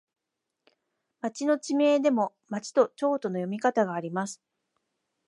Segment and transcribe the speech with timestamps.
[1.21, 4.41] 町の地名でも、まちとちょうの読み方があります。